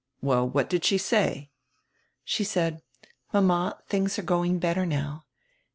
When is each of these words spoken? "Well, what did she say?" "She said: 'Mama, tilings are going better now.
"Well, 0.19 0.49
what 0.49 0.67
did 0.67 0.83
she 0.83 0.97
say?" 0.97 1.51
"She 2.23 2.43
said: 2.43 2.81
'Mama, 3.31 3.77
tilings 3.87 4.17
are 4.17 4.23
going 4.23 4.57
better 4.57 4.83
now. 4.83 5.25